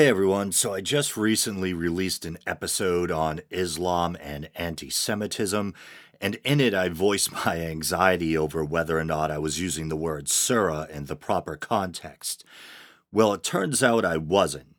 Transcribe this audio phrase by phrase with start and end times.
[0.00, 5.74] Hey everyone, so I just recently released an episode on Islam and anti Semitism,
[6.22, 9.98] and in it I voiced my anxiety over whether or not I was using the
[9.98, 12.46] word surah in the proper context.
[13.12, 14.74] Well, it turns out I wasn't.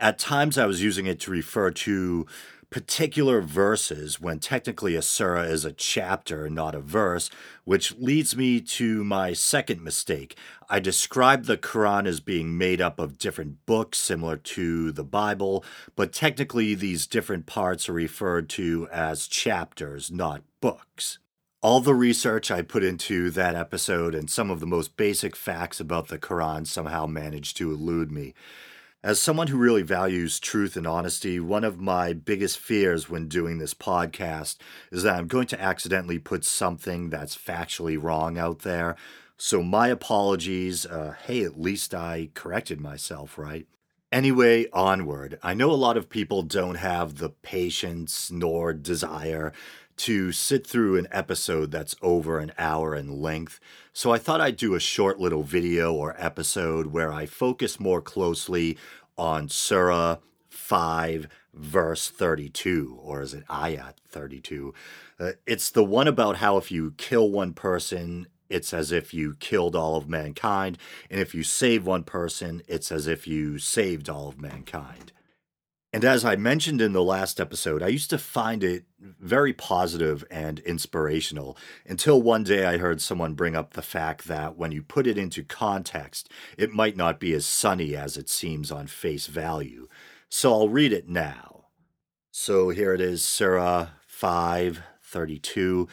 [0.00, 2.26] At times I was using it to refer to
[2.74, 7.30] particular verses when technically a surah is a chapter, not a verse,
[7.62, 10.36] which leads me to my second mistake.
[10.68, 15.64] I described the Quran as being made up of different books similar to the Bible,
[15.94, 21.20] but technically these different parts are referred to as chapters, not books.
[21.62, 25.78] All the research I put into that episode and some of the most basic facts
[25.78, 28.34] about the Quran somehow managed to elude me.
[29.04, 33.58] As someone who really values truth and honesty, one of my biggest fears when doing
[33.58, 34.56] this podcast
[34.90, 38.96] is that I'm going to accidentally put something that's factually wrong out there.
[39.36, 40.86] So, my apologies.
[40.86, 43.66] Uh, hey, at least I corrected myself, right?
[44.10, 45.38] Anyway, onward.
[45.42, 49.52] I know a lot of people don't have the patience nor desire
[49.96, 53.60] to sit through an episode that's over an hour in length.
[53.92, 58.00] So I thought I'd do a short little video or episode where I focus more
[58.00, 58.76] closely
[59.16, 60.16] on Surah
[60.48, 64.74] 5, verse 32, or is it Ayat 32?
[65.18, 69.36] Uh, it's the one about how if you kill one person, it's as if you
[69.40, 70.78] killed all of mankind.
[71.10, 75.12] And if you save one person, it's as if you saved all of mankind.
[75.94, 80.24] And as I mentioned in the last episode, I used to find it very positive
[80.28, 84.82] and inspirational until one day I heard someone bring up the fact that when you
[84.82, 86.28] put it into context,
[86.58, 89.86] it might not be as sunny as it seems on face value.
[90.28, 91.66] So I'll read it now.
[92.32, 95.86] So here it is, Surah 532.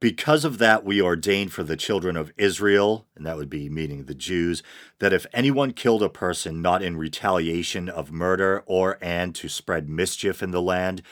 [0.00, 4.04] Because of that, we ordained for the children of Israel, and that would be meaning
[4.04, 4.62] the Jews,
[4.98, 9.90] that if anyone killed a person not in retaliation of murder or and to spread
[9.90, 11.02] mischief in the land,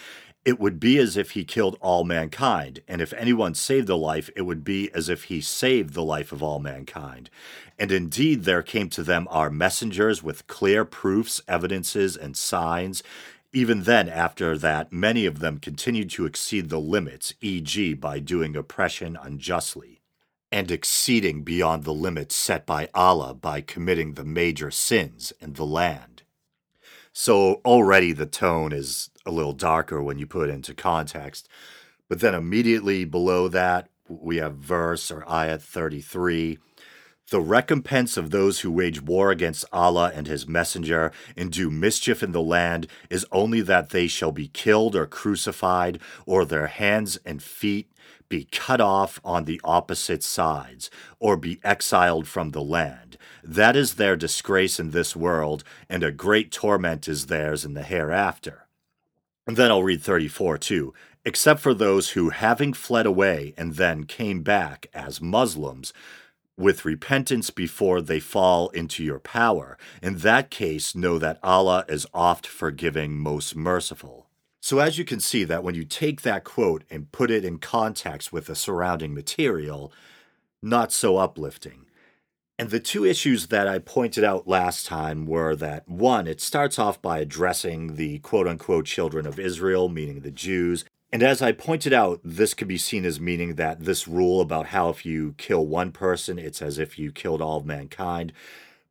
[0.47, 2.80] it would be as if he killed all mankind.
[2.89, 6.33] And if anyone saved a life, it would be as if he saved the life
[6.33, 7.29] of all mankind.
[7.79, 13.02] And indeed, there came to them our messengers with clear proofs, evidences, and signs.
[13.53, 18.55] Even then, after that, many of them continued to exceed the limits, e.g., by doing
[18.55, 20.03] oppression unjustly,
[20.53, 25.64] and exceeding beyond the limits set by Allah by committing the major sins in the
[25.64, 26.23] land.
[27.13, 31.48] So already the tone is a little darker when you put it into context.
[32.08, 36.58] But then immediately below that, we have verse or ayat 33
[37.30, 42.22] the recompense of those who wage war against Allah and His Messenger and do mischief
[42.22, 47.18] in the land is only that they shall be killed or crucified, or their hands
[47.24, 47.92] and feet
[48.28, 53.16] be cut off on the opposite sides, or be exiled from the land.
[53.42, 57.83] That is their disgrace in this world, and a great torment is theirs in the
[57.83, 58.66] hereafter.
[59.46, 60.95] And then I'll read 34 too.
[61.24, 65.92] Except for those who, having fled away and then came back as Muslims,
[66.58, 69.79] with repentance before they fall into your power.
[70.02, 74.27] In that case, know that Allah is oft forgiving, most merciful.
[74.61, 77.58] So, as you can see, that when you take that quote and put it in
[77.58, 79.92] context with the surrounding material,
[80.61, 81.86] not so uplifting.
[82.58, 86.77] And the two issues that I pointed out last time were that one, it starts
[86.77, 91.52] off by addressing the quote unquote children of Israel, meaning the Jews, and as I
[91.52, 95.35] pointed out, this could be seen as meaning that this rule about how if you
[95.39, 98.33] kill one person, it's as if you killed all of mankind,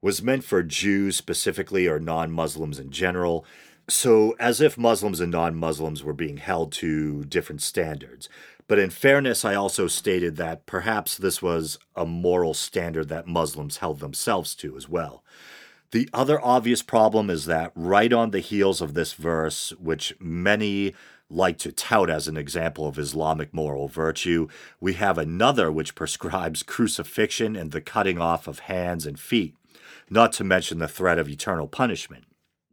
[0.02, 3.46] was meant for Jews specifically or non Muslims in general.
[3.88, 8.30] So, as if Muslims and non Muslims were being held to different standards.
[8.68, 13.78] But in fairness, I also stated that perhaps this was a moral standard that Muslims
[13.78, 15.24] held themselves to as well.
[15.92, 20.94] The other obvious problem is that right on the heels of this verse, which many
[21.30, 24.48] like to tout as an example of Islamic moral virtue,
[24.80, 29.56] we have another which prescribes crucifixion and the cutting off of hands and feet,
[30.10, 32.24] not to mention the threat of eternal punishment.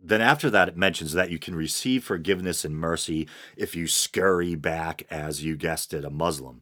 [0.06, 3.26] Then, after that, it mentions that you can receive forgiveness and mercy
[3.56, 6.60] if you scurry back, as you guessed it, a Muslim.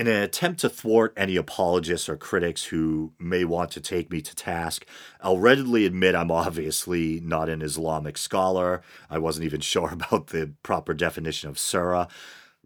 [0.00, 4.22] In an attempt to thwart any apologists or critics who may want to take me
[4.22, 4.86] to task,
[5.20, 8.80] I'll readily admit I'm obviously not an Islamic scholar.
[9.10, 12.06] I wasn't even sure about the proper definition of surah.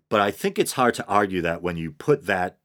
[0.08, 2.58] But I think it's hard to argue that when you put that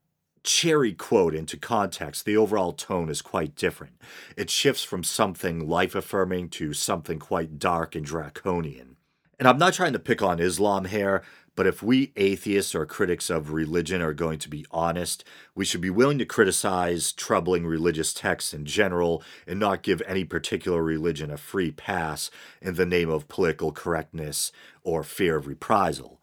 [0.43, 3.99] cherry quote into context, the overall tone is quite different.
[4.37, 8.97] It shifts from something life affirming to something quite dark and draconian.
[9.39, 11.23] And I'm not trying to pick on Islam here,
[11.55, 15.23] but if we atheists or critics of religion are going to be honest,
[15.55, 20.25] we should be willing to criticize troubling religious texts in general and not give any
[20.25, 22.29] particular religion a free pass
[22.61, 24.51] in the name of political correctness
[24.83, 26.21] or fear of reprisal.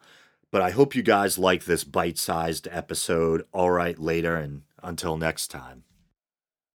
[0.51, 3.47] But I hope you guys like this bite sized episode.
[3.53, 5.85] All right, later, and until next time.